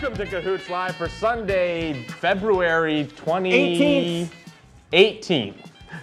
[0.00, 4.30] Welcome to Cahoots Live for Sunday, February 20...
[4.92, 5.54] 18th.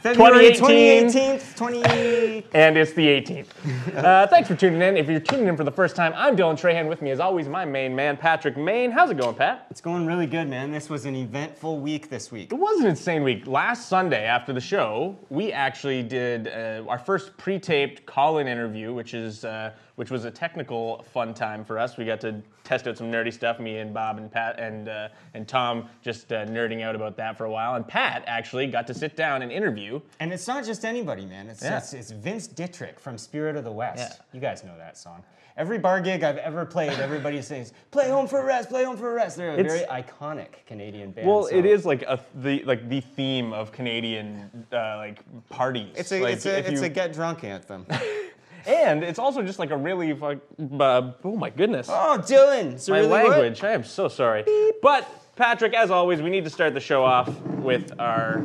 [0.02, 1.40] February 2018.
[1.40, 2.48] 2018, 20...
[2.54, 3.96] And it's the 18th.
[3.96, 4.98] Uh, thanks for tuning in.
[4.98, 6.90] If you're tuning in for the first time, I'm Dylan Trahan.
[6.90, 8.92] With me, as always, my main man, Patrick Main.
[8.92, 9.68] How's it going, Pat?
[9.72, 10.74] It's going really good, man.
[10.74, 12.52] This was an eventful week this week.
[12.52, 13.48] It was an insane week.
[13.48, 19.14] Last Sunday after the show, we actually did uh, our first pre-taped call-in interview, which
[19.14, 21.96] is uh, which was a technical fun time for us.
[21.96, 23.60] We got to test out some nerdy stuff.
[23.60, 27.38] Me and Bob and Pat and uh, and Tom just uh, nerding out about that
[27.38, 27.76] for a while.
[27.76, 30.02] And Pat actually got to sit down and interview.
[30.20, 31.48] And it's not just anybody, man.
[31.48, 31.78] It's, Yeah.
[31.78, 34.20] it's, it's Vince Ditrich from Spirit of the West.
[34.20, 34.26] Yeah.
[34.34, 35.24] You guys know that song.
[35.58, 38.98] Every bar gig I've ever played, everybody says, play home for a rest, play home
[38.98, 39.38] for a rest.
[39.38, 41.26] They're a It's- very iconic Canadian band.
[41.28, 45.94] Well, so- it is like a the like the theme of Canadian uh, like parties.
[45.96, 47.86] It's a, Like, it's a, it's you- a get drunk anthem.
[48.68, 50.38] and it's also just like a really fuck.
[50.80, 51.88] Uh, oh my goodness.
[51.90, 52.74] oh, Dylan!
[52.74, 53.64] It's a My really language.
[53.64, 54.44] I am so sorry.
[54.82, 58.44] But Patrick, as always, we need to start the show off with our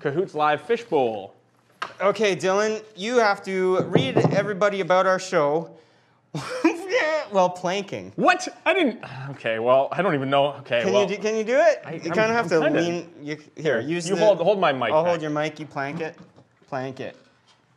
[0.00, 1.34] Cahoots Live Fishbowl.
[2.00, 5.76] Okay, Dylan, you have to read everybody about our show
[7.30, 8.12] while planking.
[8.16, 8.48] What?
[8.64, 9.04] I didn't.
[9.30, 9.58] Okay.
[9.58, 10.54] Well, I don't even know.
[10.60, 10.82] Okay.
[10.82, 11.82] Can well, you do, can you do it?
[11.84, 13.10] I- you I'm- kind of have I'm to kinda- lean.
[13.22, 14.92] You, here, use you the, hold hold my mic.
[14.92, 15.10] I'll back.
[15.10, 15.58] hold your mic.
[15.60, 16.16] You plank it.
[16.68, 17.16] Plank it.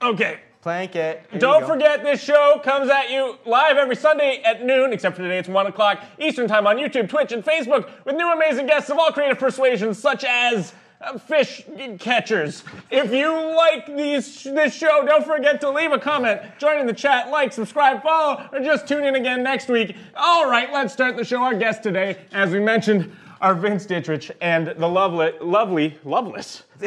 [0.01, 0.39] Okay.
[0.67, 1.25] Plank it.
[1.31, 5.21] Here Don't forget, this show comes at you live every Sunday at noon, except for
[5.21, 8.89] today it's 1 o'clock Eastern Time on YouTube, Twitch, and Facebook with new amazing guests
[8.89, 11.63] of all creative persuasions, such as uh, fish
[11.99, 12.65] catchers.
[12.91, 16.91] If you like these, this show, don't forget to leave a comment, join in the
[16.91, 19.95] chat, like, subscribe, follow, or just tune in again next week.
[20.17, 21.41] All right, let's start the show.
[21.43, 26.63] Our guest today, as we mentioned, are Vince Ditrich and the lovely, lovely, loveless,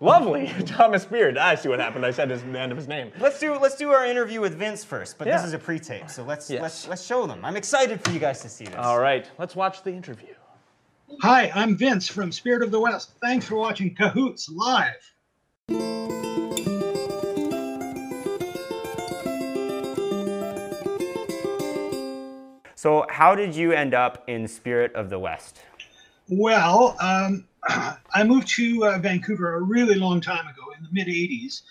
[0.00, 1.38] lovely Thomas Beard.
[1.38, 2.04] I see what happened.
[2.04, 3.12] I said his, the end of his name.
[3.20, 5.36] Let's do let's do our interview with Vince first, but Yeah.
[5.36, 6.62] this is a pre-tape, so let's Yes.
[6.62, 7.44] let's let's show them.
[7.44, 8.74] I'm excited for you guys to see this.
[8.76, 10.34] All right, let's watch the interview.
[11.22, 13.12] Hi, I'm Vince from Spirit of the West.
[13.20, 14.94] Thanks for watching Cahoots Live.
[22.74, 25.60] So, how did you end up in Spirit of the West?
[26.30, 31.08] Well, um, I moved to uh, Vancouver a really long time ago in the mid
[31.08, 31.62] 80s,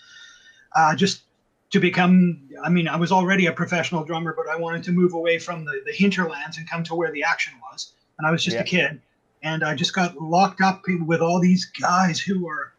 [0.76, 1.22] uh, just
[1.70, 2.48] to become.
[2.62, 5.64] I mean, I was already a professional drummer, but I wanted to move away from
[5.64, 7.94] the, the hinterlands and come to where the action was.
[8.18, 8.60] And I was just Yeah.
[8.60, 9.00] a kid.
[9.42, 12.74] And I just got locked up with all these guys who were,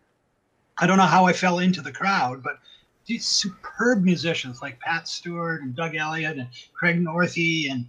[0.78, 2.59] I don't know how I fell into the crowd, but
[3.08, 7.88] these superb musicians like Pat Steward and Doug Elliott and Craig Northey and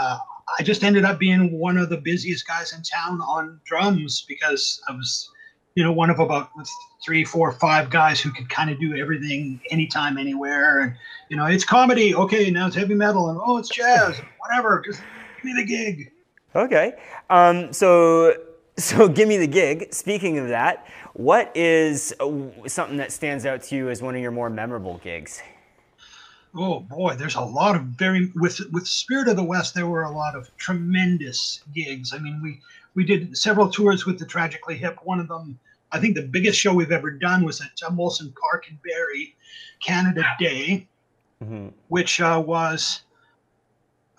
[0.00, 0.18] uh,
[0.58, 4.80] I just ended up being one of the busiest guys in town on drums because
[4.88, 5.30] I was,
[5.74, 6.50] you know, one of about
[7.04, 10.80] three, four, five guys who could kind of do everything anytime, anywhere.
[10.80, 10.96] And,
[11.28, 12.14] you know, it's comedy.
[12.14, 13.30] Okay, now it's heavy metal.
[13.30, 14.20] And, oh, it's jazz.
[14.38, 14.82] Whatever.
[14.84, 15.00] Just
[15.36, 16.12] give me the gig.
[16.54, 16.94] Okay.
[17.30, 18.34] Um, so,
[18.76, 19.92] so give me the gig.
[19.92, 22.30] Speaking of that, what is uh,
[22.66, 25.42] something that stands out to you as one of your more memorable gigs?
[26.56, 29.74] Oh boy, there's a lot of very with with Spirit of the West.
[29.74, 32.12] There were a lot of tremendous gigs.
[32.14, 32.60] I mean, we
[32.94, 34.98] we did several tours with the Tragically Hip.
[35.02, 35.58] One of them,
[35.90, 39.34] I think, the biggest show we've ever done was at uh, Molson Park in Barrie,
[39.80, 40.86] Canada Day,
[41.42, 41.72] Mhm.
[41.88, 43.02] which uh, was,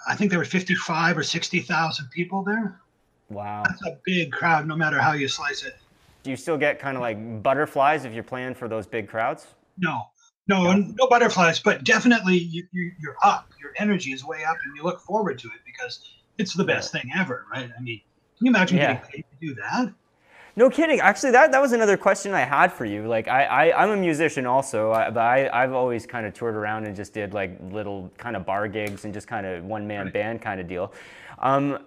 [0.05, 2.81] I think there were 55 or 60 thousand people there.
[3.29, 3.63] Wow.
[3.65, 5.77] That's a big crowd, no matter how you slice it.
[6.23, 9.47] Do you still get kind of like butterflies if you're playing for those big crowds?
[9.77, 10.01] No,
[10.47, 13.49] no, no butterflies, but definitely you, you, you're up.
[13.59, 16.07] Your energy is way up, and you look forward to it because
[16.37, 17.69] it's the best thing ever, right?
[17.77, 18.01] I mean,
[18.37, 18.93] can you imagine Yeah.
[18.95, 19.93] getting paid to do that?
[20.57, 21.01] No kidding.
[21.01, 23.07] Actually, that, that was another question I had for you.
[23.07, 26.85] Like, I, I, I'm a musician also, but I, I've always kind of toured around
[26.85, 30.05] and just did like little kind of bar gigs and just kind of one man
[30.05, 30.13] Right.
[30.13, 30.93] band kind of deal.
[31.39, 31.79] Um,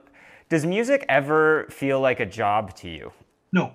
[0.51, 3.11] does music ever feel like a job to you?
[3.53, 3.73] No,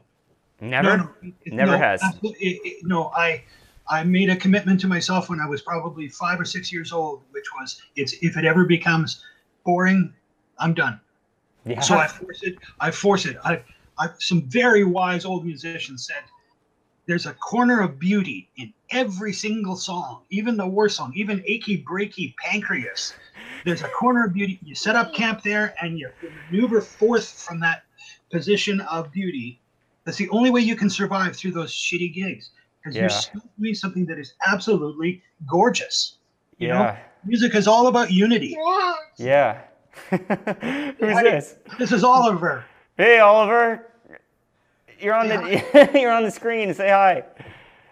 [0.61, 0.97] Never?
[0.97, 2.01] no, no, Never no, has.
[2.21, 3.43] it- it- no, I,
[3.87, 7.21] I made a commitment to myself when I was probably five or six years old,
[7.31, 9.23] which was, it's if it ever becomes
[9.65, 10.13] boring,
[10.57, 10.99] I'm done.
[11.65, 11.81] Yeah.
[11.81, 12.57] So I force it.
[12.79, 13.37] I force it.
[13.43, 13.61] I,
[13.97, 16.23] I, some very wise old musicians said,
[17.05, 21.81] "There's a corner of beauty in every single song, even the worst song, even achy
[21.83, 23.13] breaky pancreas.
[23.65, 24.59] There's a corner of beauty.
[24.61, 26.09] You set up camp there, and you
[26.51, 27.83] maneuver forth from that
[28.29, 29.61] position of beauty.
[30.03, 32.49] That's the only way you can survive through those shitty gigs
[32.83, 33.01] because Yeah.
[33.01, 36.17] you're still doing something that is absolutely gorgeous.
[36.57, 36.97] You know, yeah.
[37.25, 38.57] music is all about unity.
[39.17, 39.61] Yeah.
[40.09, 40.19] Who's
[40.99, 41.23] Hi.
[41.23, 41.55] this?
[41.79, 42.65] This is Oliver.
[42.97, 43.87] Hey, Oliver.
[44.99, 46.73] You're on the you're on the screen.
[46.73, 47.23] Say hi.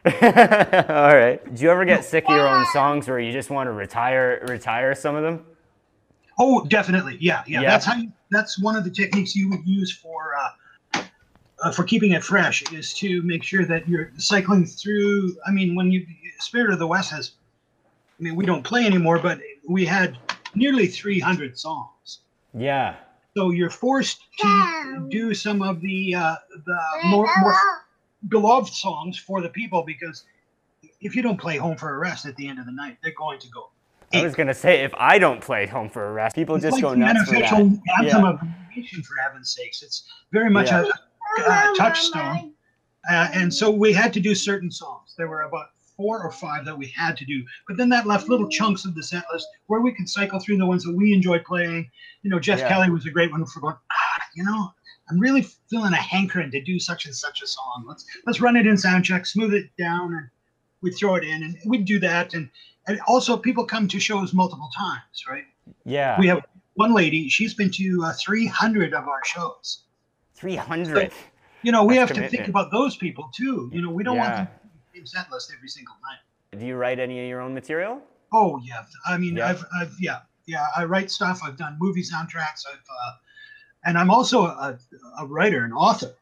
[0.05, 1.39] All right.
[1.53, 4.44] Do you ever get sick of your own songs where you just want to retire
[4.47, 5.45] retire some of them?
[6.39, 7.17] Oh, definitely.
[7.19, 7.61] Yeah, yeah.
[7.61, 7.69] Yeah.
[7.69, 10.49] That's how you that's one of the techniques you would use for uh,
[11.61, 15.35] uh, for keeping it fresh is to make sure that you're cycling through.
[15.45, 16.05] I mean, when you
[16.39, 17.31] Spirit of the West has,
[18.19, 20.17] I mean, we don't play anymore, but we had
[20.55, 22.19] nearly 300 songs.
[22.53, 22.95] Yeah.
[23.37, 26.35] So you're forced to do some of the uh,
[26.65, 27.55] the more, more
[28.27, 30.25] beloved songs for the people because
[30.99, 33.13] if you don't play Home for a Rest at the end of the night, they're
[33.17, 33.69] going to go.
[34.13, 36.73] I was gonna say if I don't play Home for a Rest, people It's just
[36.73, 37.53] like go nuts for that.
[37.53, 38.17] anthem Yeah.
[38.29, 39.81] of the nation, for heaven's sakes.
[39.81, 40.03] It's
[40.33, 40.81] very much Yeah.
[40.81, 42.54] a, a touchstone.
[43.10, 45.16] Uh, and so we had to do certain songs.
[45.18, 45.68] There were about
[45.98, 48.95] four or five that we had to do, but then that left little chunks of
[48.95, 51.89] the set list where we could cycle through the ones that we enjoyed playing.
[52.22, 52.69] You know, Jeff Yeah.
[52.69, 53.75] Kelly was a great one for going.
[53.92, 54.72] Ah, you know,
[55.10, 57.86] I'm really feeling a hankering to do such and such a song.
[57.88, 60.30] Let's let's run it in sound check, smooth it down, and
[60.81, 62.33] we'd throw it in, and we'd do that.
[62.33, 62.50] And
[62.88, 65.45] and also people come to shows multiple times, right?
[65.86, 66.19] Yeah.
[66.19, 66.45] We have
[66.75, 67.30] one lady.
[67.30, 69.83] She's been to uh, 300 of our shows.
[70.41, 71.13] 300.
[71.61, 73.69] You know, we That's have to think about those people too.
[73.71, 74.38] You know, we don't Yeah.
[74.38, 74.49] want
[74.93, 76.59] them to set list every single night.
[76.59, 78.01] Do you write any of your own material?
[78.33, 79.47] Oh yeah, I mean, Yeah.
[79.49, 80.65] I've, I've yeah, yeah.
[80.75, 81.41] I write stuff.
[81.43, 82.65] I've done movie soundtracks.
[82.67, 83.11] I've, uh,
[83.85, 84.77] and I'm also a,
[85.19, 86.13] a writer, an author.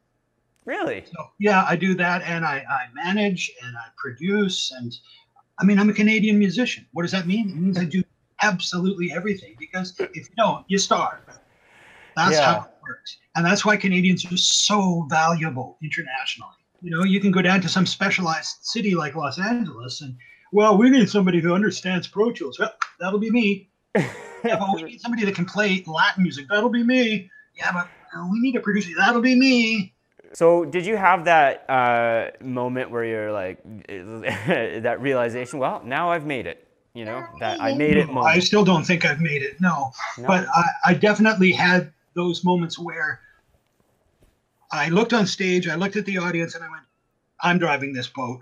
[0.66, 1.06] Really?
[1.06, 4.94] So yeah, I do that, and I, I manage and I produce, and
[5.60, 6.86] I mean, I'm a Canadian musician.
[6.92, 7.50] What does that mean?
[7.50, 8.04] It means I do
[8.42, 11.20] absolutely everything because if you don't, you starve.
[12.16, 12.46] That's Yeah.
[12.54, 12.70] how
[13.36, 16.52] and that's why Canadians are so valuable internationally.
[16.82, 20.16] You know, you can go down to some specialized city like Los Angeles, and
[20.52, 22.58] well, we need somebody who understands Pro Tools.
[22.60, 23.70] Well, that'll be me.
[23.96, 26.46] Yeah, but we need somebody that can play Latin music.
[26.50, 27.30] That'll be me.
[27.56, 28.92] Yeah, but uh, we need a producer.
[28.98, 29.94] That'll be me.
[30.32, 35.60] So, did you have that uh, moment where you're like, that realization?
[35.60, 36.66] Well, now I've made it.
[36.94, 38.10] You know, that I made it.
[38.10, 39.62] I still don't think I've made it.
[39.62, 40.28] No, No?
[40.28, 43.22] but I, I definitely had those moments where
[44.72, 46.84] I looked on stage, I looked at the audience, and I went,
[47.42, 48.42] "I'm driving this boat."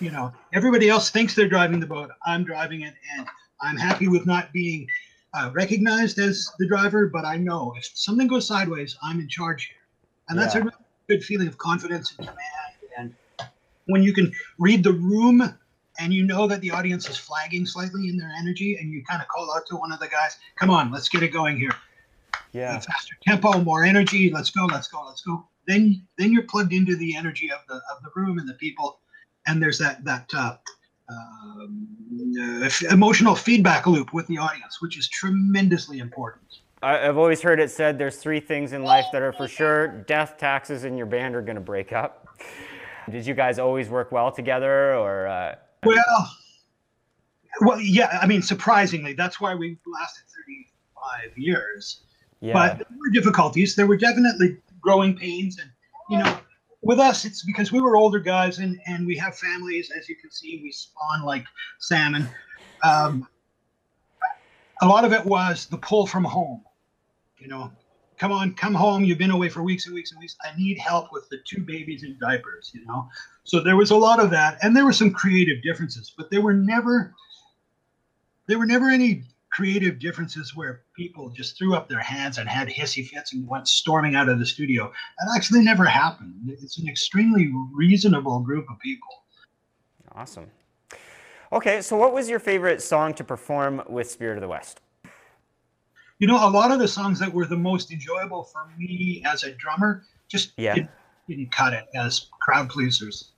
[0.00, 2.10] You know, everybody else thinks they're driving the boat.
[2.26, 3.26] I'm driving it, and
[3.60, 4.86] I'm happy with not being
[5.34, 7.06] uh, recognized as the driver.
[7.06, 9.84] But I know if something goes sideways, I'm in charge here,
[10.28, 10.62] and that's Yeah.
[10.62, 12.74] a really good feeling of confidence and command.
[12.98, 13.14] And
[13.86, 15.36] when you can read the room
[16.00, 19.22] and you know that the audience is flagging slightly in their energy, and you kind
[19.22, 21.74] of call out to one of the guys, "Come on, let's get it going here.
[22.52, 22.78] Yeah.
[22.80, 24.30] Faster tempo, more energy.
[24.30, 27.74] Let's go, let's go, let's go." Then, then you're plugged into the energy of the
[27.74, 29.00] of the room and the people,
[29.46, 30.56] and there's that that uh,
[31.08, 31.86] um,
[32.38, 36.44] uh, f- emotional feedback loop with the audience, which is tremendously important.
[36.82, 39.88] I, I've always heard it said there's three things in life that are for sure:
[39.88, 42.26] death, taxes, and your band are gonna break up.
[43.10, 45.26] Did you guys always work well together, or?
[45.26, 45.54] Uh,
[45.84, 46.30] Well,
[47.62, 48.18] well, yeah.
[48.20, 52.02] I mean, surprisingly, that's why we lasted 35 years.
[52.40, 52.52] Yeah.
[52.52, 53.76] But there were difficulties.
[53.76, 55.70] There were definitely growing pains, and
[56.08, 56.38] you know,
[56.82, 59.90] with us, it's because we were older guys and and we have families.
[59.96, 61.44] As you can see, we spawn like
[61.78, 62.26] salmon.
[62.82, 63.28] Um,
[64.80, 66.62] a lot of it was the pull from home.
[67.38, 67.70] You know,
[68.16, 69.04] come on, come home.
[69.04, 70.36] You've been away for weeks and weeks and weeks.
[70.42, 72.70] I need help with the two babies in diapers.
[72.72, 73.06] You know,
[73.44, 76.40] so there was a lot of that, and there were some creative differences, but there
[76.40, 77.14] were never
[78.46, 82.68] there were never any creative differences where people just threw up their hands and had
[82.68, 84.92] hissy fits and went storming out of the studio.
[85.18, 86.34] That actually never happened.
[86.46, 89.08] It's an extremely reasonable group of people.
[90.14, 90.50] awesome.
[91.52, 94.80] Okay, so what was your favorite song to perform with Spirit of the West?
[96.20, 99.42] You know, a lot of the songs that were the most enjoyable for me as
[99.42, 100.74] a drummer just Yeah.
[100.74, 100.90] didn't,
[101.28, 103.32] didn't cut it as crowd pleasers.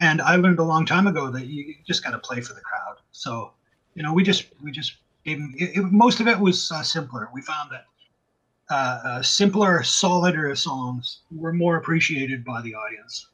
[0.00, 2.60] And I learned a long time ago that you just got to play for the
[2.60, 2.98] crowd.
[3.10, 3.52] So,
[3.94, 6.82] you know, we just we just gave 'em- it, it, most of it was uh,
[6.82, 7.28] simpler.
[7.32, 7.84] We found that
[8.70, 13.26] uh, uh, simpler, solider songs were more appreciated by the audience.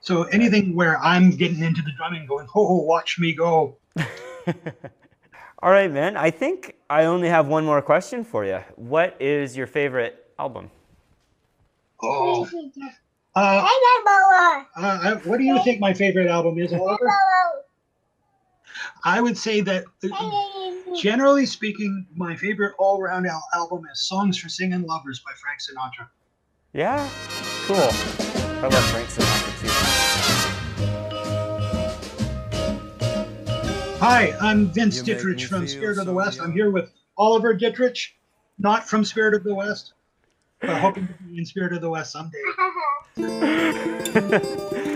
[0.00, 3.78] So anything where I'm getting into the drumming, going, "Oh, watch me go,"
[5.62, 6.16] All right, man.
[6.16, 8.60] I think I only have one more question for you.
[8.76, 10.70] What is your favorite album?
[12.02, 12.46] oh.
[13.36, 13.66] Uh,
[14.76, 17.10] uh, uh, what do you think my favorite album is, Oliver?
[19.04, 24.48] I would say that, uh, generally speaking, my favorite all-round al- album is "Songs for
[24.48, 26.08] Swinging Lovers" by Frank Sinatra.
[26.72, 27.08] Yeah?
[27.66, 27.76] Cool.
[27.76, 29.68] I love Frank Sinatra too.
[34.00, 36.40] Hi, I'm Vince You Ditrich from feel Spirit of the so West.
[36.40, 38.10] I'm here with Oliver Ditrich,
[38.58, 39.94] not from Spirit of the West,
[40.60, 42.38] but hoping to be in Spirit of the West someday.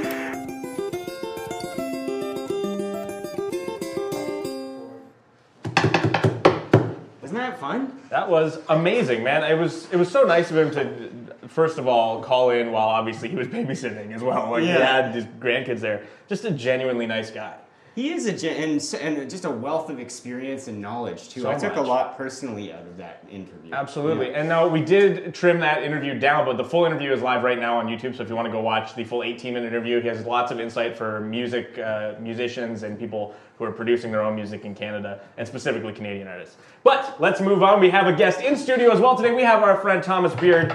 [7.59, 8.01] that fun?
[8.11, 9.45] That was amazing, man.
[9.45, 12.89] It was it was so nice of him to first of all call in while
[12.89, 14.51] obviously he was babysitting as well.
[14.51, 16.05] Like he had his grandkids there.
[16.29, 17.55] Just a genuinely nice guy.
[17.99, 21.41] He is a gen- and, and just a wealth of experience and knowledge too.
[21.41, 21.85] So I took much.
[21.85, 23.73] a lot personally out of that interview.
[23.73, 24.31] Absolutely.
[24.31, 24.39] Yeah.
[24.39, 27.59] And now we did trim that interview down, but the full interview is live right
[27.59, 28.17] now on YouTube.
[28.17, 30.53] So if you want to go watch the full 18 minute interview, he has lots
[30.53, 34.77] of insight for music, uh, musicians, and people who are producing their own music in
[34.77, 36.57] Canada, and specifically Canadian artists.
[36.85, 37.81] But let's move on.
[37.81, 39.33] We have a guest in studio as well today.
[39.33, 40.69] We have our friend Thomas Beard.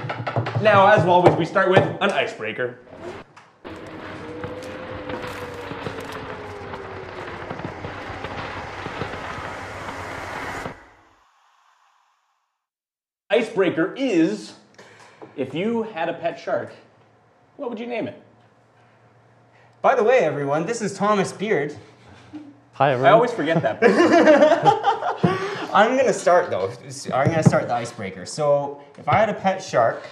[0.61, 2.79] Now, as always, we start with an icebreaker.
[13.33, 14.53] Icebreaker is
[15.35, 16.71] if you had a pet shark,
[17.57, 18.21] what would you name it?
[19.81, 21.75] By the way, everyone, this is Thomas Beard.
[22.73, 23.09] Hi, everyone.
[23.11, 23.79] I always forget that.
[25.73, 26.71] I'm gonna start though.
[27.11, 28.27] I'm gonna start the icebreaker.
[28.27, 30.03] So, if I had a pet shark,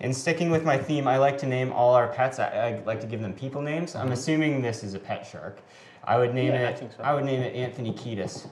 [0.00, 2.38] and sticking with my theme, I like to name all our pets.
[2.38, 3.94] I, I like to give them people names.
[3.94, 5.60] I'm assuming this is a pet shark.
[6.04, 6.60] I would name Mm-hmm.
[6.62, 6.78] Yeah, it.
[6.78, 7.02] think so.
[7.02, 8.46] I would name it Anthony Kiedis.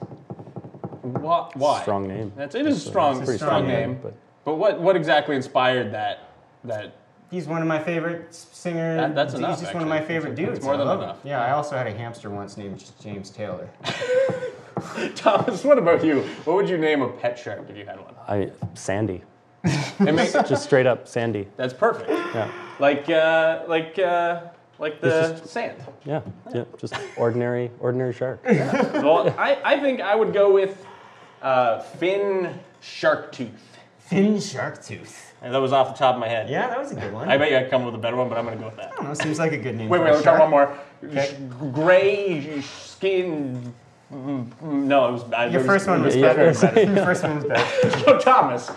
[1.13, 1.49] Why?
[1.53, 1.81] Why?
[1.81, 2.31] Strong name.
[2.35, 3.89] That's it is a strong, It's a strong, strong name.
[3.91, 3.99] name.
[4.01, 6.19] but But what what exactly inspired that
[6.63, 6.93] that
[7.31, 8.97] He's one of my favorite singers.
[8.99, 10.51] That- that's He's enough, just one of my favorite That's- dudes.
[10.59, 11.05] that's more than love him.
[11.05, 11.19] enough.
[11.23, 13.67] Yeah, I also had a hamster once named James Taylor.
[15.15, 16.21] Thomas, what about you?
[16.45, 18.13] What would you name a pet shark if you had one?
[18.27, 19.21] I Sandy,
[19.63, 21.47] It makes, just straight up Sandy.
[21.57, 22.09] that's perfect.
[22.09, 24.41] Yeah, Like uh, like uh,
[24.77, 25.77] like the It's sand.
[26.05, 26.21] yeah,
[26.53, 26.65] yeah.
[26.77, 28.43] Just ordinary, ordinary shark.
[28.45, 30.85] Well, I, I think I would go with
[31.45, 33.77] uh, Finn Shark Tooth.
[33.99, 35.31] Finn Sharktooth.
[35.41, 36.49] And that was off the top of my head.
[36.49, 37.29] Yeah, that was a good one.
[37.29, 38.77] I bet you I'd come up with a better one, but I'm gonna go with
[38.77, 38.93] that.
[38.93, 39.13] I don't know.
[39.13, 39.89] Seems like a good name.
[39.89, 40.75] Wait, wait, me try one more.
[41.03, 41.25] Okay.
[41.25, 43.73] Sh- Gray skin.
[44.11, 45.51] No, it was bad.
[45.53, 46.45] Your first one was better.
[46.45, 47.89] Your first one was better.
[47.99, 48.71] So Thomas,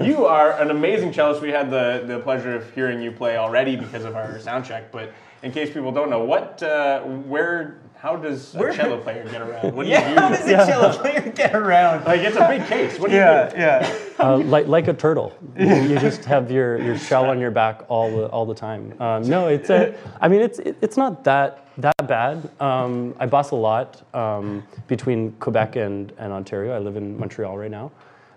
[0.00, 1.40] you are an amazing cellist.
[1.40, 4.90] We had the, the pleasure of hearing you play already because of our sound check.
[4.90, 5.12] But
[5.42, 9.42] in case people don't know, what, uh, where, how does a Where- cello player get
[9.42, 9.74] around?
[9.74, 12.04] What do Yeah, you how does a cello player get around?
[12.06, 12.98] Like it's a big case.
[12.98, 13.56] What do you Yeah, do?
[13.58, 13.94] yeah.
[14.18, 15.32] Uh, like like a turtle.
[15.58, 18.94] You just have your, your shell on your back all the all the time.
[19.00, 19.94] Um, no, it's a.
[20.20, 22.48] I mean, it's it, it's not that that bad.
[22.60, 26.74] Um, I bus a lot um, between Quebec and, and Ontario.
[26.74, 27.90] I live in Montreal right now,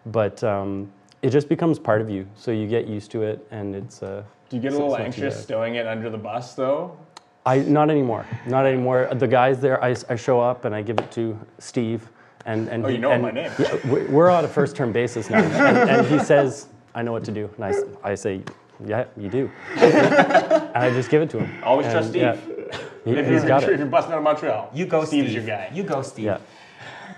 [0.07, 0.91] but um,
[1.21, 2.25] it just becomes part of you.
[2.35, 4.03] So you get used to it, and it's.
[4.03, 5.43] Uh, Do you get a little it's not too anxious bad.
[5.43, 6.97] stowing it under the bus though?
[7.45, 8.25] I not anymore.
[8.47, 9.09] Not anymore.
[9.13, 12.09] The guys there, I, I show up and I give it to Steve,
[12.45, 13.51] and and Oh, he- you know and- my name.
[13.59, 17.11] Yeah, we- we're on a first term basis now, and, and he says, "I know
[17.11, 18.41] what to do," and I say,
[18.85, 21.63] "Yeah, you do," and I just give it to him.
[21.63, 22.21] Always And, trust Steve.
[22.21, 22.35] yeah,
[23.03, 23.77] he, If has you're, got if it.
[23.79, 25.45] you're busting out of Montreal, You go, Steve's Steve.
[25.45, 25.69] your guy.
[25.73, 26.25] You go, Steve.
[26.25, 26.37] Yeah.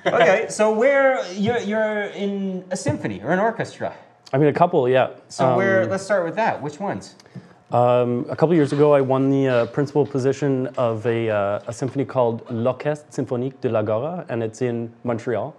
[0.08, 3.94] okay, so where you're you're in a symphony or an orchestra.
[4.34, 5.10] I mean, a couple, yeah.
[5.30, 5.86] So Um, where?
[5.86, 6.62] Let's start with that.
[6.62, 7.16] Which ones?
[7.72, 11.74] Um, a couple years ago, I won the uh, principal position of a, uh, a
[11.74, 15.56] symphony called L'Orchestre Symphonique de l'Agora, and it's in Montreal.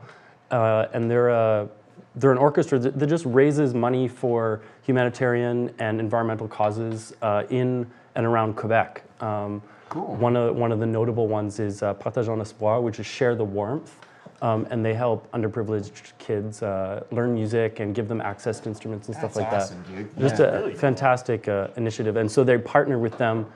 [0.51, 1.67] Uh, and they're, uh,
[2.15, 7.91] they're an orchestra that, that just raises money for humanitarian and environmental causes uh, in
[8.15, 9.03] and around Quebec.
[9.21, 10.17] Um, Cool.
[10.17, 13.45] One of, one of the notable ones is uh, Partageons l'Espoir, which is Share the
[13.45, 14.01] Warmth.
[14.43, 19.09] Um, and they help underprivileged kids uh, learn music and give them access to instruments
[19.09, 19.97] and stuff That's like awesome, that.
[19.97, 20.19] dude.
[20.19, 20.47] Just Yeah.
[20.67, 22.17] a fantastic uh, initiative.
[22.17, 23.47] And so they partner with them,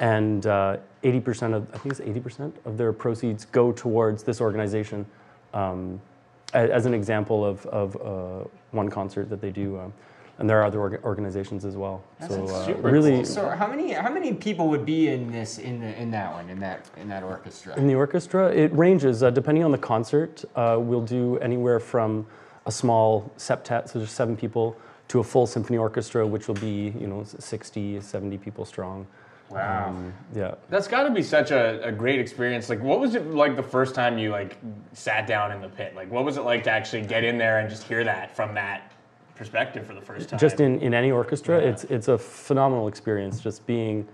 [0.00, 5.06] and uh, 80% of, I think it's 80% of their proceeds go towards this organization
[5.54, 6.00] um,
[6.54, 9.78] as an example of, of uh, one concert that they do.
[9.78, 9.92] Um,
[10.38, 12.02] and there are other org- organizations as well.
[12.26, 13.24] so uh, super really, cool.
[13.24, 16.48] So how many how many people would be in this in the, in that one
[16.48, 17.76] in that in that orchestra?
[17.76, 20.44] In the orchestra, it ranges uh, depending on the concert.
[20.54, 22.26] Uh, we'll do anywhere from
[22.66, 24.76] a small septet, so just seven people,
[25.08, 29.06] to a full symphony orchestra, which will be you know 60, 70 people strong.
[29.50, 29.88] Wow.
[29.88, 30.56] Um, yeah.
[30.68, 32.68] That's got to be such a, a great experience.
[32.68, 34.58] Like, what was it like the first time you like
[34.92, 35.94] sat down in the pit?
[35.96, 38.54] Like, what was it like to actually get in there and just hear that from
[38.54, 38.92] that
[39.38, 40.38] perspective for the first time?
[40.38, 43.40] Just in, in any orchestra, it's it's a phenomenal experience.
[43.40, 44.06] Just being,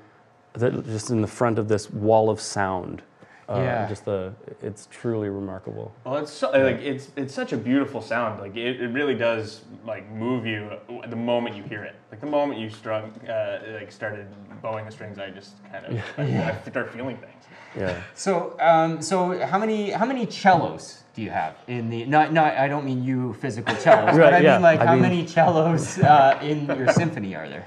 [0.52, 3.02] the, just in the front of this wall of sound.
[3.48, 3.88] Uh, Yeah.
[3.88, 4.32] Just the,
[4.62, 5.92] it's truly remarkable.
[6.04, 8.40] Well, it's so, like it's it's such a beautiful sound.
[8.40, 10.70] Like it, it really does like move you
[11.08, 11.94] the moment you hear it.
[12.10, 14.26] Like the moment you strung uh, like started
[14.62, 16.22] bowing the strings, I just kind of I,
[16.64, 17.44] I start feeling things.
[17.76, 18.00] Yeah.
[18.14, 22.56] So um, so how many how many cellos do you have in the not not
[22.56, 24.52] I don't mean you physical cellos, but I yeah.
[24.54, 27.66] mean like I how mean- many cellos uh, in your symphony are there?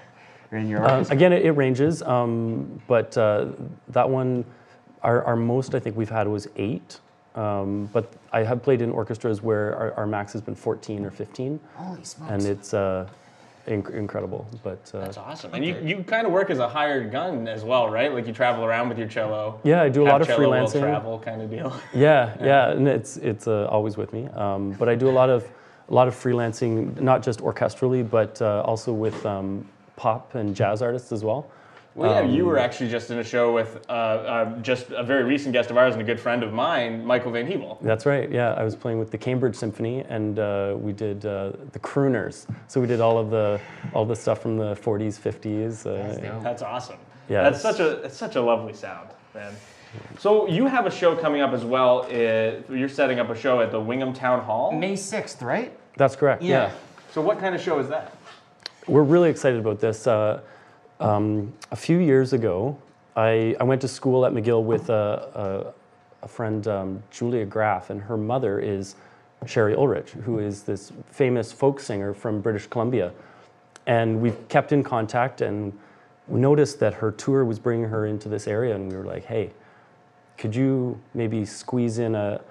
[0.51, 1.15] Or in your Uh, orchestra?
[1.17, 3.47] again, it, it ranges, um, but uh,
[3.89, 4.45] that one,
[5.03, 6.99] our, our most I think we've had was eight.
[7.35, 11.11] Um, but I have played in orchestras where our, our max has been 14 or
[11.11, 12.31] 15, Holy smokes.
[12.31, 13.07] and it's uh,
[13.67, 14.47] inc- incredible.
[14.63, 15.53] But uh, That's awesome.
[15.53, 18.11] And you, you kind of work as a hired gun as well, right?
[18.11, 19.59] Like you travel around with your cello.
[19.63, 20.79] yeah, I do a lot of cello freelancing.
[20.79, 21.71] travel kind of deal.
[21.93, 24.25] Yeah, yeah, and it's it's uh, always with me.
[24.29, 25.47] Um, but I do a lot of
[25.89, 29.63] a lot of freelancing, not just orchestrally, but uh, also with um,
[29.95, 31.45] pop and jazz artists as well.
[31.97, 35.01] Well, yeah, you Um, were actually just in a show with uh, uh, just a
[35.01, 37.79] very recent guest of ours and a good friend of mine, Michael Van Hebel.
[37.81, 38.29] That's right.
[38.31, 42.45] Yeah, I was playing with the Cambridge Symphony, and uh, we did uh, the crooners.
[42.67, 43.59] So we did all of the
[43.95, 45.87] all the stuff from the 40s, 50s.
[45.87, 46.43] Uh, dope.
[46.43, 46.97] That's awesome.
[47.29, 49.53] Yeah, that's such a it's such a lovely sound, man.
[50.19, 52.03] So you have a show coming up as well.
[52.03, 54.71] Uh, you're setting up a show at the Wingham Town Hall.
[54.71, 55.71] May 6th, right?
[55.95, 56.43] that's correct.
[56.43, 56.71] yeah.
[57.11, 58.15] So what kind of show is that?
[58.85, 60.05] We're really excited about this.
[60.99, 62.77] Um, a few years ago,
[63.15, 65.73] I, I went to school at McGill with a,
[66.23, 68.95] a, a friend, um, Julia Graff, and her mother is
[69.45, 73.11] Shari Ulrich, who is this famous folk singer from British Columbia.
[73.85, 75.77] And we've kept in contact, and
[76.27, 79.25] we noticed that her tour was bringing her into this area, and we were like,
[79.25, 79.51] hey,
[80.37, 82.41] could you maybe squeeze in a,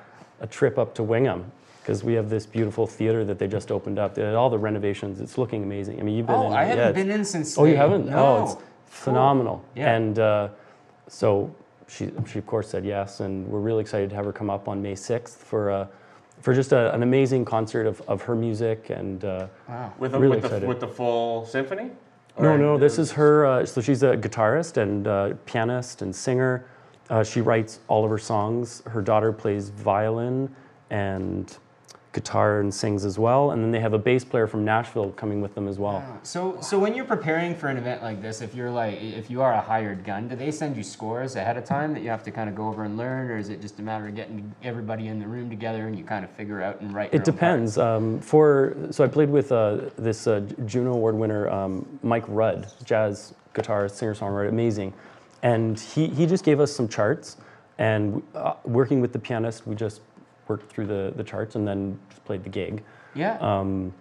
[0.41, 1.51] a trip up to Wingham?
[1.87, 4.17] Because we have this beautiful theater that they just opened up.
[4.17, 5.21] They had all the renovations.
[5.21, 6.01] It's looking amazing.
[6.01, 6.53] I mean, you've been Oh, in.
[6.53, 7.57] I haven't Yeah, been in since.
[7.57, 8.07] Oh, you haven't?
[8.09, 8.17] No.
[8.19, 9.65] Oh, it's phenomenal.
[9.77, 9.95] Yeah.
[9.95, 10.49] And uh,
[11.07, 11.55] so
[11.87, 13.21] she, she, of course, said yes.
[13.21, 15.87] And we're really excited to have her come up on May 6th for, uh,
[16.41, 18.91] for just a, an amazing concert of, of her music.
[18.91, 19.93] And uh, Wow.
[20.01, 21.93] With a, Really with, the, with the full symphony?
[22.37, 23.47] no, no, this is her.
[23.47, 26.67] Uh, so she's a guitarist and uh, pianist and singer.
[27.11, 28.83] Uh, she writes all of her songs.
[28.87, 30.53] Her daughter plays violin
[30.91, 31.57] and
[32.17, 33.51] guitar and sings as well.
[33.51, 36.03] And then they have a bass player from Nashville coming with them as well.
[36.23, 39.43] So, so when you're preparing for an event like this, if you're like, if you
[39.43, 42.23] are a hired gun, do they send you scores ahead of time that you have
[42.23, 44.51] to kind of go over and learn, or is it just a matter of getting
[44.63, 47.13] everybody in the room together and you kind of figure out and write?
[47.13, 47.77] It depends.
[47.77, 52.73] Um, for so I played with uh, this uh, Juno Award winner um, Mike Rud,
[52.85, 54.95] jazz guitarist, singer songwriter, amazing,
[55.43, 57.37] and he he just gave us some charts,
[57.77, 60.01] and uh, working with the pianist, we just
[60.49, 62.83] worked through the the charts and then just played the gig.
[63.15, 63.39] Yeah.
[63.39, 63.93] Um,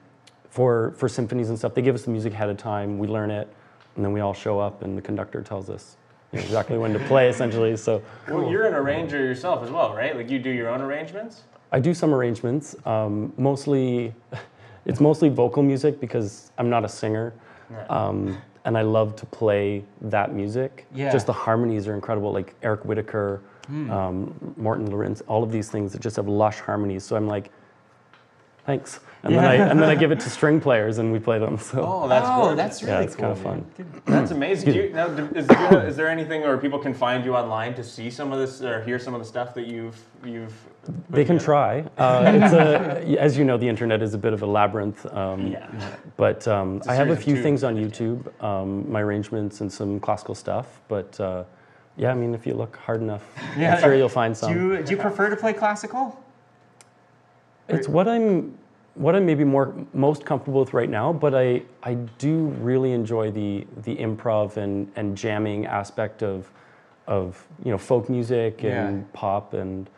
[0.49, 2.97] for for symphonies and stuff, they give us the music ahead of time.
[2.97, 3.47] We learn it,
[3.95, 5.97] and then we all show up, and the conductor tells us
[6.31, 7.75] exactly when to play, essentially.
[7.77, 8.01] So.
[8.29, 10.15] Well, you're an arranger yourself as well, right?
[10.15, 11.43] Like you do your own arrangements?
[11.71, 12.75] I do some arrangements.
[12.85, 14.13] Um, mostly,
[14.85, 17.33] it's mostly vocal music because I'm not a singer,
[17.89, 20.85] um, and I love to play that music.
[20.93, 21.11] Yeah.
[21.11, 22.31] Just the harmonies are incredible.
[22.31, 22.85] Like Eric
[23.67, 27.03] Whitacre, um, Morten Lauridsen, all of these things that just have lush harmonies.
[27.03, 27.51] So I'm like,
[28.65, 31.39] thanks, and then I and then I give it to string players and we play
[31.39, 31.57] them.
[31.57, 32.57] So Oh, that's oh, gorgeous.
[32.57, 33.35] that's really yeah, it's cool.
[33.35, 33.65] kind of man.
[33.85, 34.01] fun.
[34.05, 34.71] That's amazing.
[34.73, 37.73] Do you, now, do- is, there, is there anything, or people can find you online
[37.75, 40.53] to see some of this, or hear some of the stuff that you've you've?
[41.09, 41.45] They can together?
[41.45, 41.79] try.
[41.97, 45.05] Uh, it's a, as you know, the internet is a bit of a labyrinth.
[45.11, 45.67] Um, Yeah.
[46.17, 49.99] But um, a I have a few things on YouTube, um, my arrangements and some
[49.99, 50.81] classical stuff.
[50.87, 51.43] But uh,
[51.97, 53.23] yeah, I mean, if you look hard enough,
[53.57, 53.75] Yeah.
[53.75, 54.51] I'm sure you'll find Do some.
[54.53, 56.21] you, do you prefer to play classical?
[57.67, 58.57] It's what I'm,
[58.95, 61.11] what I'm maybe more most comfortable with right now.
[61.11, 66.49] But I, I do really enjoy the the improv and, and jamming aspect of,
[67.07, 69.03] of you know folk music and Yeah.
[69.13, 69.89] pop and.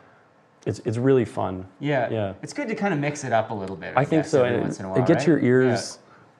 [0.66, 1.66] It's, it's really fun.
[1.80, 2.10] Yeah.
[2.10, 2.34] Yeah.
[2.42, 3.94] It's good to kind of mix it up a little bit.
[3.96, 4.42] I think guess, so.
[4.42, 5.28] Every and once in a while, it gets right?
[5.28, 5.98] your ears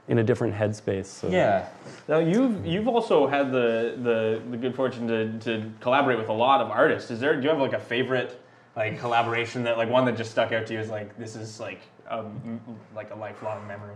[0.08, 1.06] in a different headspace.
[1.06, 1.28] So.
[1.28, 1.68] Yeah.
[2.08, 6.32] Now you've you've also had the the, the good fortune to, to collaborate with a
[6.32, 7.10] lot of artists.
[7.10, 8.40] Is there do you have like a favorite
[8.76, 11.60] like collaboration that like one that just stuck out to you is like this is
[11.60, 12.60] like um,
[12.94, 13.94] like a lifelong memory?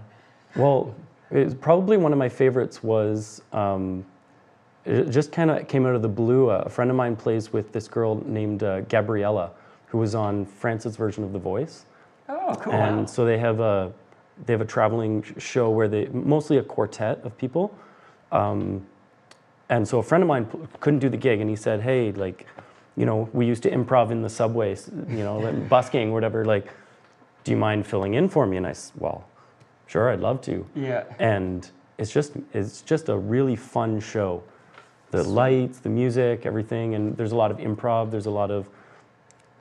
[0.54, 0.94] Well,
[1.30, 4.04] it's probably one of my favorites was um,
[4.84, 6.50] it just kind of came out of the blue.
[6.50, 9.52] A friend of mine plays with this girl named uh, Gabriella,
[9.86, 11.86] who was on France's version of The Voice,
[12.28, 12.74] Oh, cool.
[12.74, 13.92] and so they have a
[14.46, 17.76] they have a traveling show where they mostly a quartet of people.
[18.30, 18.86] Um,
[19.68, 22.12] and so a friend of mine p- couldn't do the gig, and he said, "Hey,
[22.12, 22.46] like,
[22.96, 26.44] you know, we used to improv in the subways, you know, like busking, whatever.
[26.44, 26.66] Like,
[27.44, 29.24] do you mind filling in for me?" And I said, "Well,
[29.86, 31.04] sure, I'd love to." Yeah.
[31.18, 34.42] And it's just it's just a really fun show.
[35.10, 38.10] The lights, the music, everything, and there's a lot of improv.
[38.10, 38.68] There's a lot of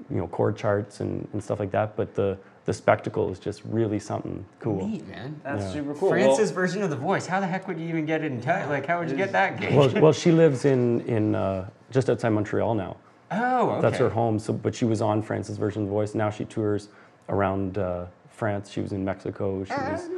[0.10, 1.96] you know chord charts and, and stuff like that.
[1.96, 2.38] But the
[2.72, 4.88] the spectacle is just really something cool.
[4.88, 5.36] Neat, man.
[5.44, 5.72] That's Yeah.
[5.72, 6.08] super cool.
[6.08, 7.28] France's version of The Voice.
[7.28, 8.70] How the heck would you even get it in touch?
[8.70, 9.76] Like, how would you get that gig?
[9.76, 12.96] Well, well, she lives in in uh, just outside Montreal now.
[13.32, 13.82] oh, okay.
[13.82, 14.40] That's her home.
[14.40, 16.16] So, but she was on France's version of The Voice.
[16.16, 16.88] Now she tours
[17.28, 18.72] around uh, France.
[18.72, 19.66] She was in Mexico.
[19.66, 20.10] She was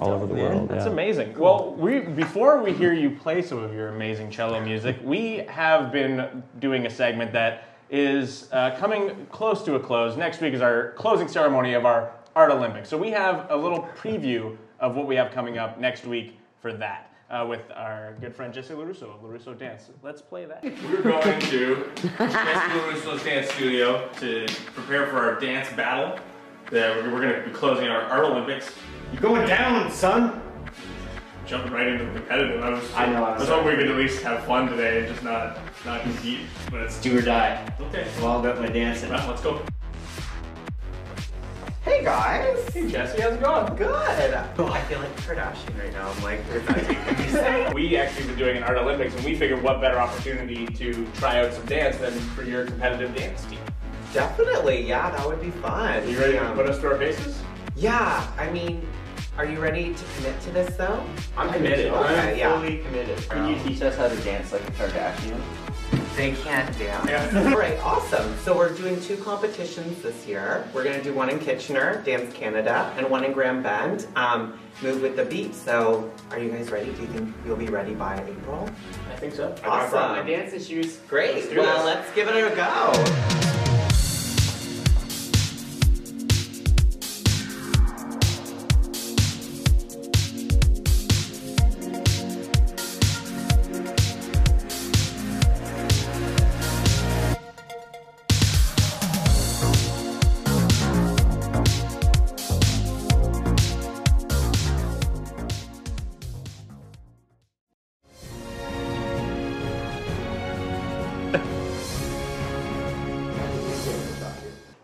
[0.00, 0.56] all over the dope, man.
[0.56, 0.68] world.
[0.70, 0.92] That's yeah.
[0.92, 1.38] amazing.
[1.38, 5.92] Well, we before we hear you play some of your amazing cello music, we have
[5.92, 10.16] been doing a segment that is uh, coming close to a close.
[10.16, 12.88] Next week is our closing ceremony of our Art Olympics.
[12.88, 16.72] So we have a little preview of what we have coming up next week for
[16.72, 17.10] that.
[17.30, 19.88] Uh, with our good friend Jesse LaRusso of LaRusso Dance.
[20.02, 20.62] Let's play that.
[20.62, 26.18] We're going to Jesse LaRusso's dance studio to prepare for our dance battle.
[26.70, 28.70] That we're, we're going to be closing our Art Olympics.
[29.12, 30.42] You're going down, son.
[31.46, 32.62] Jumping right into the competitive.
[32.62, 34.98] I was, I know, I'm I was hoping we could at least have fun today
[34.98, 36.40] and just not not compete.
[36.70, 37.66] But it's Do or die.
[37.80, 38.06] okay.
[38.18, 39.10] I'm all about my dancing.
[39.10, 39.60] Well, let's go.
[41.84, 42.68] Hey guys!
[42.72, 43.74] Hey Jesse, how's it going?
[43.74, 43.90] Good!
[44.58, 46.10] Oh, I feel like Kardashian right now.
[46.10, 47.70] I'm like, where's that taking me?
[47.74, 51.40] We actually been doing an art Olympics, and we figured what better opportunity to try
[51.44, 53.58] out some dance than for your competitive dance team.
[54.14, 55.98] Definitely, yeah, that would be fun.
[56.04, 57.42] Are you ready to Um, put us through our paces?
[57.74, 58.86] Yeah, I mean,
[59.36, 61.02] are you ready to commit to this though?
[61.36, 61.86] I'm committed.
[61.92, 62.54] Okay, I'm yeah.
[62.60, 63.28] fully committed.
[63.28, 65.40] Can you teach us how to dance like a Kardashian?
[66.16, 67.08] They can't dance.
[67.08, 67.44] Yeah.
[67.50, 68.36] All right, awesome.
[68.38, 70.68] So we're doing two competitions this year.
[70.74, 75.00] We're gonna do one in Kitchener, Dance Canada, and one in Grand Bend, um, Move
[75.00, 75.54] with the Beat.
[75.54, 76.92] So are you guys ready?
[76.92, 78.68] Do you think you'll be ready by April?
[79.10, 79.54] I think so.
[79.64, 80.12] Awesome.
[80.12, 80.98] my dancing shoes.
[81.08, 81.34] Great.
[81.34, 81.96] Let's well, this.
[81.96, 83.51] let's give it a go.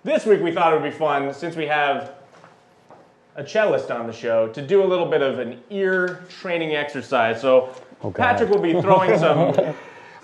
[0.09, 2.14] This week we thought it would be fun, since we have
[3.37, 7.42] a cellist on the show, to do a little bit of an ear training exercise.
[7.42, 9.75] So Oh, Patrick will be throwing some, some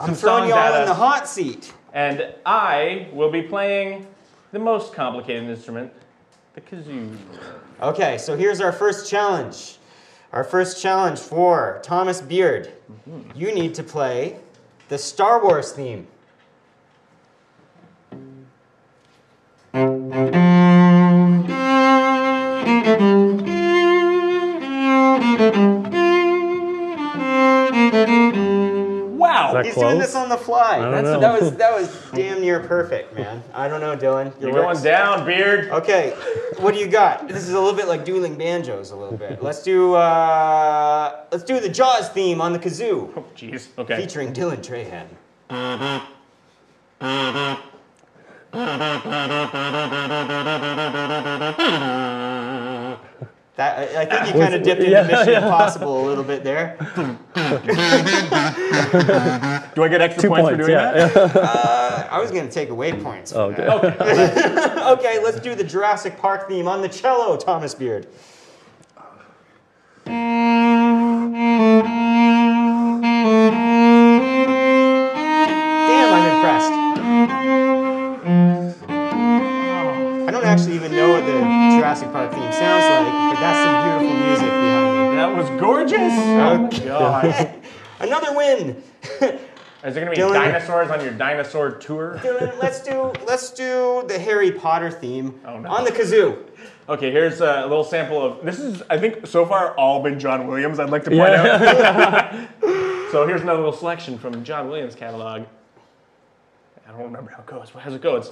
[0.01, 1.75] I'm throwing songs you all in us, the hot seat.
[1.93, 4.07] and I will be playing
[4.53, 5.93] the most complicated instrument,
[6.55, 7.15] the kazoo.
[7.83, 9.77] Okay, so here's our first challenge.
[10.33, 12.73] Our first challenge for Thomas Beard.
[13.07, 13.39] Mm-hmm.
[13.39, 14.39] You need to play
[14.89, 16.07] the Star Wars theme.
[29.75, 30.79] He's doing this on the fly.
[30.79, 31.21] That's, know.
[31.21, 33.43] that was that was damn near perfect, man.
[33.53, 34.33] I don't know, Dylan.
[34.41, 35.71] You're going down, Beard.
[35.71, 36.11] Okay,
[36.59, 37.29] what do you got?
[37.29, 39.43] This is a little bit like dueling banjos, a little bit.
[39.43, 43.69] Let's do uh, let's do the Jaws theme on the kazoo, Oh, jeez.
[43.79, 43.97] Okay.
[43.97, 45.09] featuring Dylan Trahan.
[53.57, 55.45] That I, I think you kind of dipped into yeah, Mission yeah.
[55.45, 56.77] Impossible a little bit there.
[59.75, 61.07] Do I get extra Two points, points, for doing yeah.
[61.07, 61.37] that?
[61.95, 63.33] Uh, I was gonna take away points.
[63.33, 64.81] Oh, from okay.
[64.93, 68.09] okay, let's do the Jurassic Park theme on the cello, Thomas Beard.
[70.05, 70.15] Damn,
[76.13, 76.73] I'm impressed.
[80.27, 81.39] I don't actually even know what the
[81.79, 83.24] Jurassic Park theme sounds like,
[85.35, 85.99] That was gorgeous.
[86.01, 87.55] Oh, God.
[88.01, 88.83] Another win.
[89.85, 92.19] Is there gonna be Dylan- dinosaurs on your dinosaur tour?
[92.23, 95.69] Dylan, let's do let's do the Harry Potter theme Oh, no.
[95.69, 96.39] on the kazoo.
[96.89, 100.47] Okay, here's a little sample of this is I think so far all been John
[100.47, 100.79] Williams.
[100.81, 102.49] I'd like to point Yeah.
[102.63, 103.11] out.
[103.13, 105.43] so here's another little selection from John Williams catalog.
[106.87, 107.69] I don't remember how it goes.
[107.71, 108.17] How does it go?
[108.17, 108.31] It's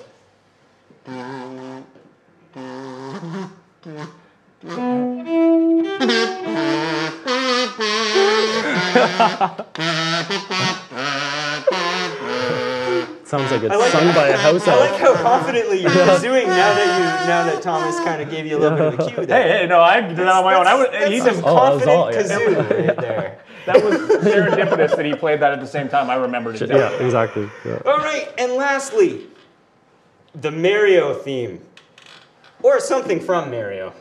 [13.25, 14.79] Sounds like it's like- sung by a house elf.
[14.79, 18.45] I like how confidently you're kazooing now that you now that Thomas kind of gave
[18.45, 19.43] you a little bit of a cue there.
[19.43, 20.67] hey, hey, no, I did that on my own.
[20.67, 22.23] I would, That's he some just Oh, confident all, yeah.
[22.23, 23.39] kazoo right there.
[23.65, 26.11] that was serendipitous that he played that at the same time.
[26.11, 26.69] I remembered it.
[26.69, 27.49] Yeah, exactly.
[27.65, 27.81] Yeah.
[27.87, 29.27] All right, and lastly,
[30.35, 31.63] the Mario theme,
[32.63, 33.95] or something from Mario.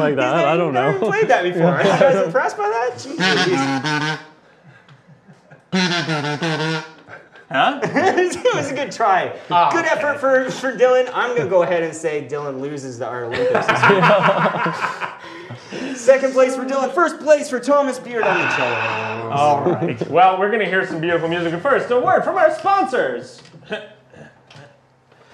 [0.00, 0.34] Like that.
[0.46, 0.90] I don't know.
[0.90, 1.10] Never know.
[1.10, 1.66] played that before.
[1.66, 2.94] Are you guys impressed by that?
[5.72, 6.86] Jeez.
[7.50, 7.80] Huh?
[7.82, 9.36] it was a good try.
[9.50, 11.10] Ah, good effort for, for Dylan.
[11.12, 13.66] I'm gonna go ahead and say Dylan loses the Art Olympics.
[15.72, 16.00] this.
[16.00, 16.92] Second place for Dylan.
[16.92, 19.30] First place for Thomas Beard on the cello.
[19.30, 20.08] All right.
[20.08, 21.50] Well, we're gonna hear some beautiful music.
[21.52, 23.42] But first, a word from our sponsors.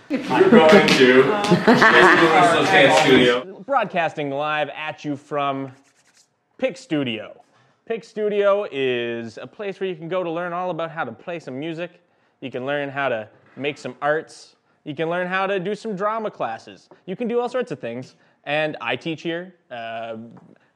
[0.08, 1.22] You're going to
[1.66, 3.55] Dance Dance Studio.
[3.66, 5.72] Broadcasting live at you from
[6.56, 7.42] Pick Studio.
[7.84, 11.10] Pick Studio is a place where you can go to learn all about how to
[11.10, 12.00] play some music.
[12.40, 14.54] You can learn how to make some arts.
[14.84, 16.88] You can learn how to do some drama classes.
[17.06, 18.14] You can do all sorts of things.
[18.44, 19.56] And I teach here.
[19.68, 20.18] Uh,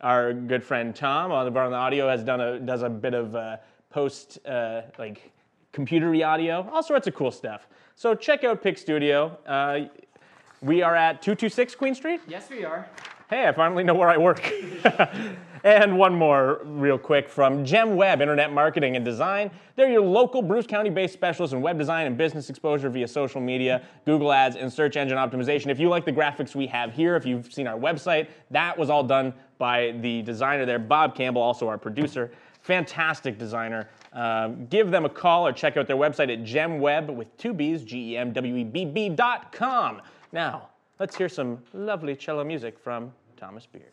[0.00, 2.90] our good friend Tom on the, Bar on the audio has done a does a
[2.90, 3.58] bit of uh,
[3.90, 5.30] post uh, like
[5.72, 7.68] computery audio, all sorts of cool stuff.
[7.94, 9.38] So check out Pick Studio.
[10.62, 12.20] We are at 226 Queen Street.
[12.28, 12.86] Yes, we are.
[13.30, 14.42] Hey, I finally know where I work.
[15.64, 19.50] and one more, real quick, from Gem Webb Internet Marketing and Design.
[19.76, 23.40] They're your local Bruce County based specialists in web design and business exposure via social
[23.40, 25.68] media, Google Ads, and search engine optimization.
[25.68, 28.90] If you like the graphics we have here, if you've seen our website, that was
[28.90, 32.30] all done by the designer there, Bob Campbell, also our producer.
[32.60, 33.88] Fantastic designer.
[34.12, 37.82] Um, give them a call or check out their website at gemwebb with two B's,
[37.82, 40.02] G E M W E B B dot com.
[40.32, 43.92] Now, let's hear some lovely cello music from Thomas Beard.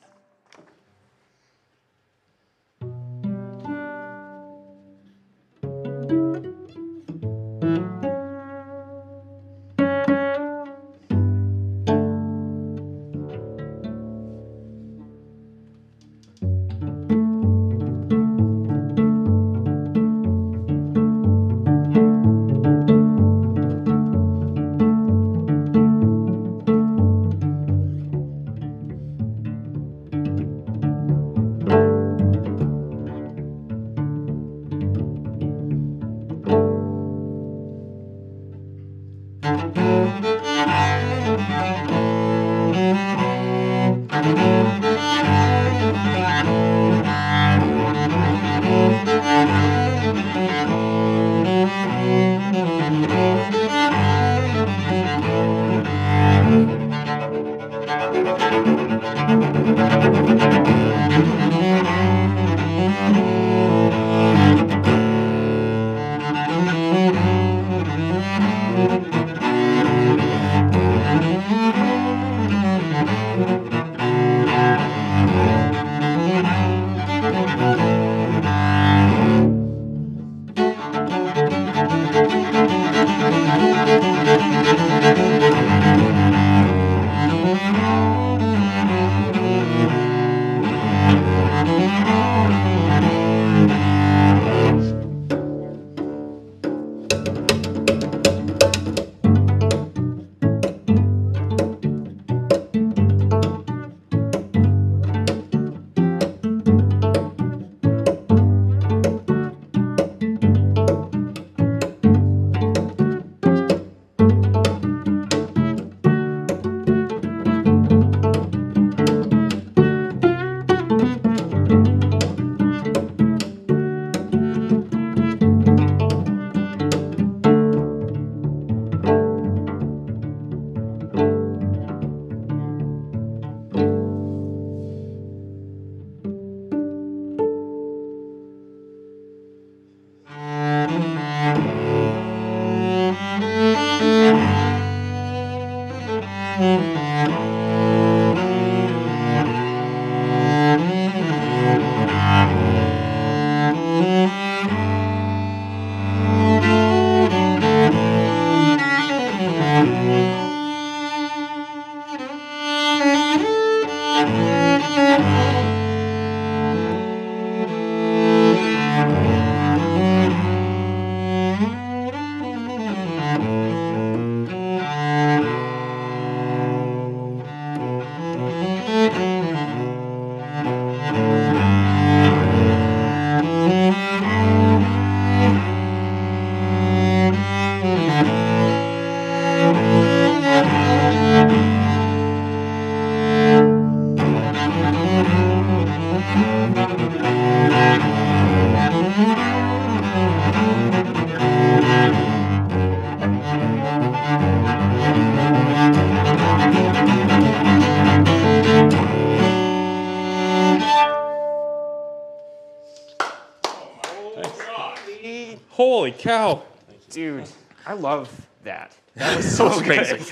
[218.08, 218.96] Love that.
[219.16, 220.24] That was so amazing.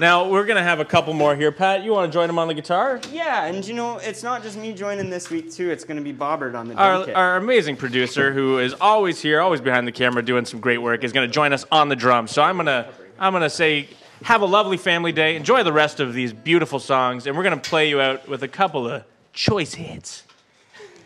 [0.00, 1.50] Now, we're going to have a couple more here.
[1.50, 3.00] Pat, you want to join him on the guitar?
[3.10, 5.70] Yeah, and you know, it's not just me joining this week too.
[5.70, 7.16] It's going to be Bobbert on the drum Our, kit.
[7.16, 11.02] our amazing producer, who is always here, always behind the camera, doing some great work,
[11.02, 12.30] is going to join us on the drums.
[12.30, 13.88] So I'm going to I'm going to say
[14.22, 15.34] Have a lovely family day.
[15.34, 18.48] Enjoy the rest of these beautiful songs, and we're gonna play you out with a
[18.48, 20.24] couple of choice hits.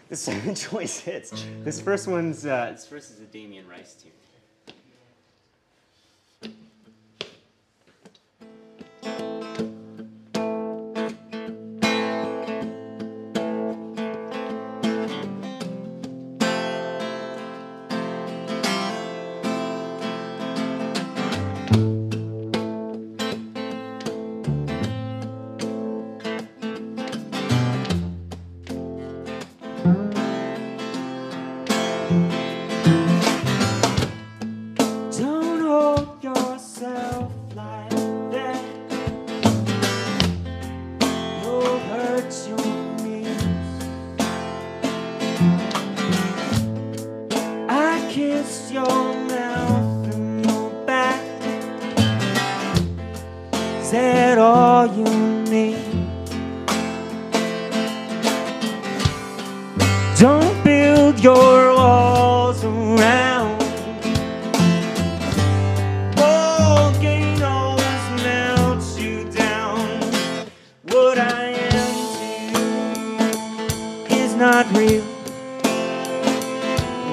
[0.09, 0.29] This
[0.71, 1.45] choice hits.
[1.62, 4.12] This first one's uh, this first is a Damien Rice tune.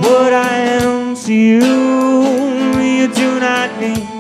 [0.10, 1.62] What I am to you,
[2.82, 4.19] you do not need.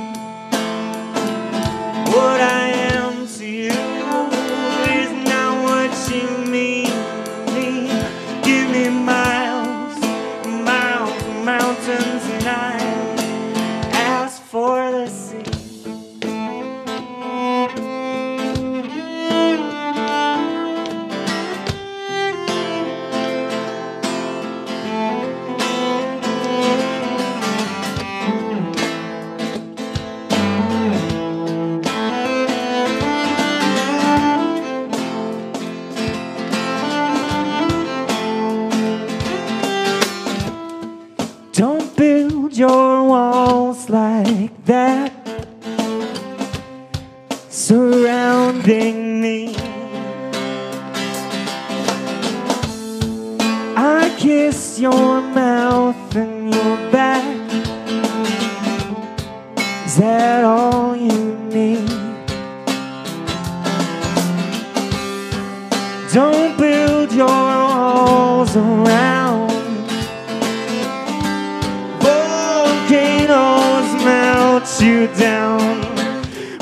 [68.39, 69.52] Walls around
[72.89, 75.82] volcanoes melt you down.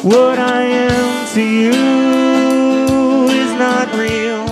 [0.02, 4.48] What I am to you is not real.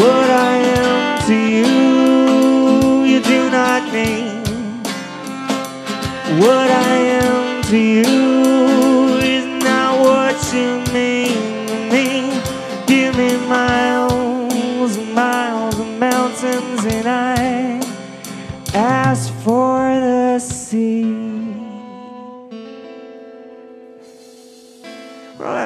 [0.00, 0.29] What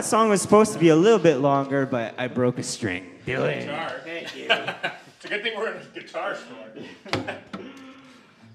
[0.05, 3.11] that song was supposed to be a little bit longer, but I broke a string.
[3.27, 4.03] Dylan.
[4.05, 4.49] Thank you.
[5.17, 7.33] It's a good thing we're in a guitar store.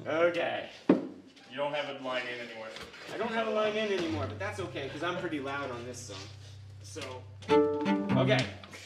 [0.07, 0.69] Okay.
[0.87, 2.67] You don't have a line in anymore.
[3.13, 5.83] I don't have a line in anymore, but that's okay because I'm pretty loud on
[5.85, 6.17] this song.
[6.83, 7.01] So,
[8.17, 8.45] okay.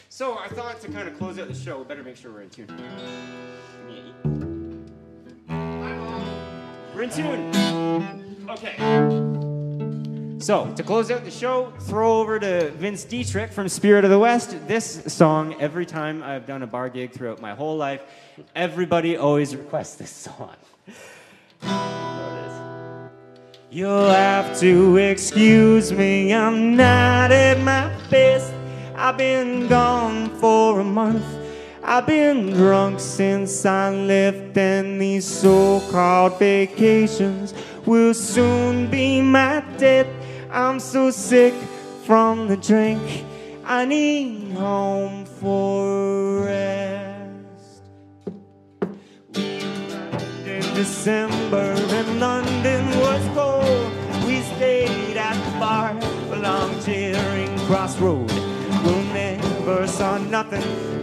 [0.10, 2.42] So I thought to kind of close out the show, we better make sure we're
[2.44, 2.68] in tune.
[6.96, 8.48] We're in tune.
[8.50, 9.43] Okay.
[10.40, 14.20] So, to close out the show, throw over to Vince Ditrich from Spirit of the
[14.20, 14.58] West.
[14.68, 18.02] This song, every time I've done a bar gig throughout my whole life,
[18.56, 20.56] everybody always requests this song.
[23.72, 28.54] You'll have to excuse me, I'm not at my best.
[28.96, 31.26] I've been gone for a month.
[31.84, 37.54] I've been drunk since I left, and these so called vacations
[37.86, 40.08] will soon be my death.
[40.56, 41.56] I'm so sick
[42.06, 43.02] from the drink,
[43.66, 47.82] I need home for rest.
[49.34, 53.92] We arrived in December and London was cold.
[54.28, 55.98] We stayed at the bar
[56.32, 58.30] along Charing Cross Road.
[58.84, 60.62] We'll never saw nothing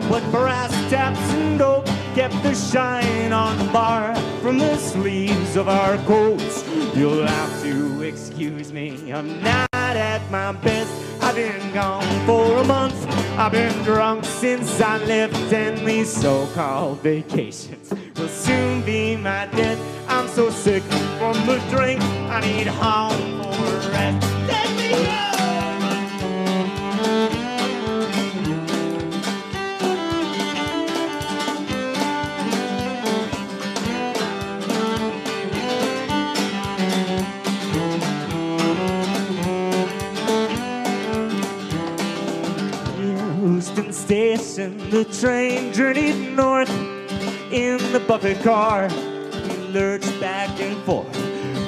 [0.09, 1.88] but brass taps and oak.
[2.15, 6.65] Kept the shine on the bar from the sleeves of our coats.
[6.95, 10.93] You'll have to excuse me, I'm not at my best.
[11.23, 13.07] I've been gone for a month.
[13.39, 19.79] I've been drunk since I left, and these so-called vacations will soon be my death.
[20.09, 20.83] I'm so sick
[21.19, 22.03] from the drink.
[22.29, 24.39] I need home for rest.
[44.91, 46.68] The train journeyed north
[47.53, 48.88] in the buffet car.
[48.88, 51.12] We lurched back and forth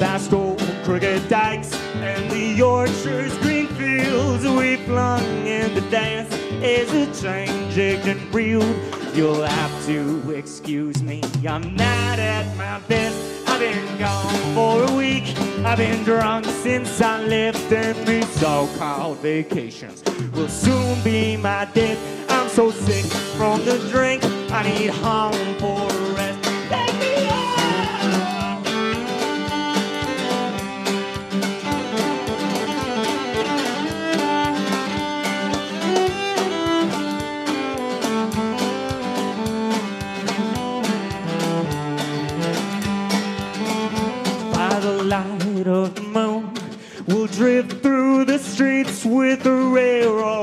[0.00, 7.06] past old crooked dikes and the orchards, green fields we flung into dance as the
[7.20, 8.76] train jigged and reeled.
[9.14, 13.48] You'll have to excuse me, I'm not at my best.
[13.48, 15.38] I've been gone for a week.
[15.64, 20.02] I've been drunk since I left, and these so-called vacations
[20.32, 22.11] will soon be my death.
[22.55, 23.07] So sick
[23.38, 24.22] from the drink.
[24.53, 26.42] I need home for rest.
[26.68, 27.14] Take me
[44.53, 46.53] by the light of the moon.
[47.07, 50.41] We'll drift through the streets with a railroad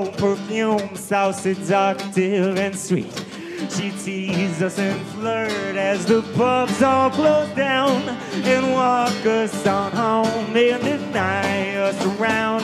[0.59, 3.25] perfume, so seductive and sweet.
[3.69, 8.01] She teased us and flirt as the pubs all close down
[8.33, 12.63] and walk us on home and deny us around.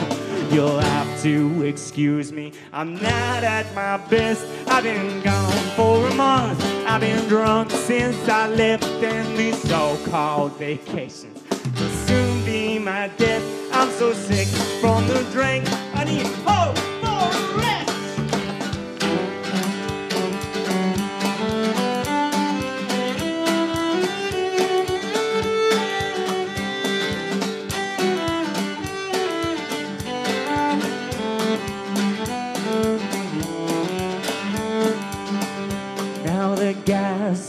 [0.52, 4.46] You'll have to excuse me, I'm not at my best.
[4.68, 6.62] I've been gone for a month.
[6.86, 11.42] I've been drunk since I left, and these so-called vacations
[11.78, 13.42] will soon be my death.
[13.72, 14.48] I'm so sick
[14.80, 15.64] from the drink.
[15.94, 17.75] I need hope for a rest.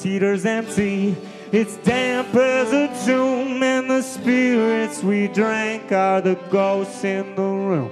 [0.07, 1.15] Gas empty.
[1.51, 7.41] It's damp as a tomb, and the spirits we drank are the ghosts in the
[7.41, 7.91] room.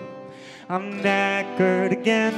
[0.69, 2.33] I'm knackered again.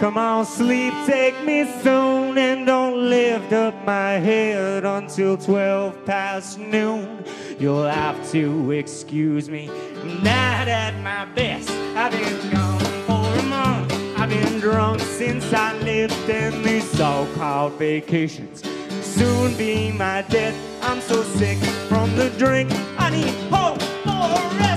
[0.00, 6.58] Come on, sleep, take me soon, and don't lift up my head until 12 past
[6.58, 7.24] noon.
[7.58, 9.68] You'll have to excuse me,
[10.00, 11.70] I'm not at my best.
[11.96, 13.92] I've been gone for a month.
[14.18, 18.62] I've been drunk since I left, and these so-called vacations
[19.10, 20.54] soon be my death.
[20.82, 21.58] I'm so sick
[21.88, 22.70] from the drink.
[22.98, 24.26] I need hope for
[24.68, 24.69] a